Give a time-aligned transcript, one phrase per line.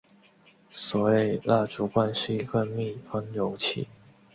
[0.71, 3.87] 所谓蜡烛罐是一个密封容器。